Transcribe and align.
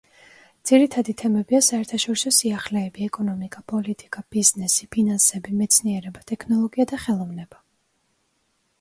ძირითადი 0.69 1.13
თემებია 1.21 1.59
საერთაშორისო 1.67 2.33
სიახლეები, 2.37 3.05
ეკონომიკა, 3.11 3.63
პოლიტიკა, 3.75 4.25
ბიზნესი, 4.39 4.91
ფინანსები, 4.99 5.57
მეცნიერება, 5.63 6.29
ტექნოლოგია 6.33 6.91
და 6.95 7.05
ხელოვნება. 7.07 7.67